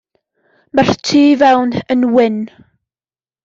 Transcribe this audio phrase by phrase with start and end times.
[0.79, 2.43] Mae'r tu fewn yn wyn.